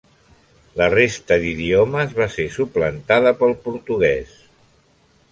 [0.79, 4.33] La resta d'idiomes va ser suplantada pel portuguès.